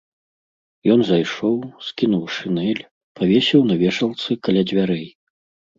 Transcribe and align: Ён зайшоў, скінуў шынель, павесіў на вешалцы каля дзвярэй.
Ён 0.93 0.99
зайшоў, 1.09 1.55
скінуў 1.89 2.25
шынель, 2.39 2.83
павесіў 3.21 3.61
на 3.71 3.75
вешалцы 3.87 4.41
каля 4.49 4.61
дзвярэй. 4.75 5.07